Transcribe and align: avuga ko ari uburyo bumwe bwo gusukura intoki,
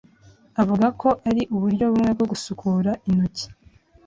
avuga 0.61 0.87
ko 1.01 1.09
ari 1.29 1.41
uburyo 1.55 1.85
bumwe 1.91 2.11
bwo 2.15 2.25
gusukura 2.31 2.91
intoki, 3.09 3.47